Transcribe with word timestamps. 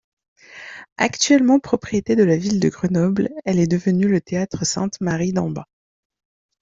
Actuellement 0.97 1.59
propriété 1.59 2.15
de 2.15 2.23
la 2.23 2.35
ville 2.35 2.59
de 2.59 2.69
Grenoble, 2.69 3.29
elle 3.45 3.59
est 3.59 3.67
devenue 3.67 4.07
le 4.07 4.19
Théâtre 4.19 4.65
Sainte-Marie-d’en-Bas. 4.65 5.67